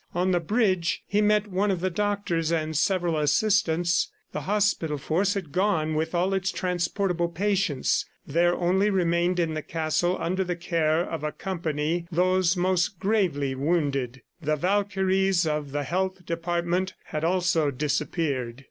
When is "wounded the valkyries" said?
13.53-15.45